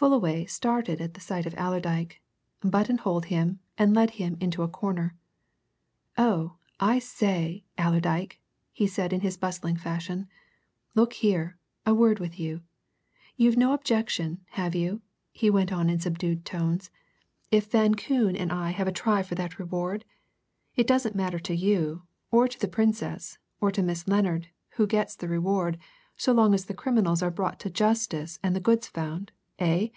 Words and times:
Fullaway 0.00 0.44
started 0.44 1.00
at 1.00 1.20
sight 1.20 1.44
of 1.44 1.56
Allerdyke, 1.58 2.20
button 2.62 2.98
holed 2.98 3.24
him, 3.24 3.58
and 3.76 3.94
led 3.96 4.10
him 4.10 4.36
into 4.40 4.62
a 4.62 4.68
corner. 4.68 5.16
"Oh, 6.16 6.52
I 6.78 7.00
say, 7.00 7.64
Allerdyke!" 7.76 8.38
he 8.72 8.86
said, 8.86 9.12
in 9.12 9.22
his 9.22 9.36
bustling 9.36 9.76
fashion. 9.76 10.28
"Look 10.94 11.14
here, 11.14 11.58
a 11.84 11.94
word 11.94 12.20
with 12.20 12.38
you. 12.38 12.60
You've 13.36 13.56
no 13.56 13.72
objection, 13.72 14.38
have 14.50 14.76
you?" 14.76 15.02
he 15.32 15.50
went 15.50 15.72
on 15.72 15.90
in 15.90 15.98
subdued 15.98 16.44
tones, 16.44 16.92
"if 17.50 17.68
Van 17.72 17.96
Koon 17.96 18.36
and 18.36 18.52
I 18.52 18.70
have 18.70 18.86
a 18.86 18.92
try 18.92 19.24
for 19.24 19.34
that 19.34 19.58
reward? 19.58 20.04
It 20.76 20.86
doesn't 20.86 21.16
matter 21.16 21.40
to 21.40 21.56
you, 21.56 22.02
or 22.30 22.46
to 22.46 22.60
the 22.60 22.68
Princess, 22.68 23.38
or 23.60 23.72
to 23.72 23.82
Miss 23.82 24.06
Lennard, 24.06 24.46
who 24.76 24.86
gets 24.86 25.16
the 25.16 25.26
reward 25.26 25.76
so 26.16 26.32
long 26.32 26.54
as 26.54 26.66
the 26.66 26.72
criminals 26.72 27.20
are 27.20 27.32
brought 27.32 27.58
to 27.58 27.68
justice 27.68 28.38
and 28.44 28.54
the 28.54 28.60
goods 28.60 28.86
found 28.86 29.32
eh? 29.60 29.88